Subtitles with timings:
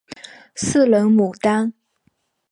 [0.55, 1.73] 四棱牡丹